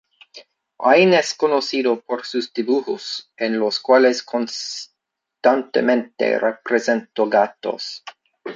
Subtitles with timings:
[0.79, 8.03] Wain es conocido por sus dibujos, en los cuales constantemente representó gatos.